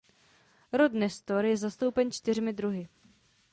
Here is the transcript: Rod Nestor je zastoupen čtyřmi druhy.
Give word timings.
Rod 0.71 0.93
Nestor 0.93 1.45
je 1.45 1.57
zastoupen 1.57 2.11
čtyřmi 2.11 2.53
druhy. 2.53 2.87